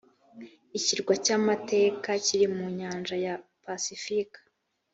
ikirwa 0.77 1.13
cya 1.25 1.35
makatea 1.45 2.15
kiri 2.25 2.45
mu 2.55 2.65
nyanja 2.79 3.15
ya 3.25 3.33
pasifika 3.63 4.39